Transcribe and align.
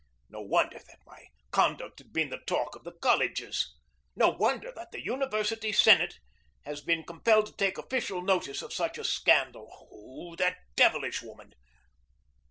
No 0.29 0.41
wonder 0.41 0.79
that 0.87 1.05
my 1.05 1.27
conduct 1.51 1.99
has 1.99 2.07
been 2.07 2.29
the 2.31 2.41
talk 2.47 2.75
of 2.75 2.83
the 2.83 2.91
colleges. 2.91 3.71
No 4.15 4.29
wonder 4.29 4.71
that 4.75 4.91
the 4.91 5.05
University 5.05 5.71
Senate 5.71 6.17
has 6.65 6.81
been 6.81 7.03
compelled 7.03 7.45
to 7.45 7.53
take 7.55 7.77
official 7.77 8.23
notice 8.23 8.63
of 8.63 8.73
such 8.73 8.97
a 8.97 9.03
scandal. 9.03 9.69
Oh, 9.91 10.35
that 10.37 10.57
devilish 10.75 11.21
woman! 11.21 11.53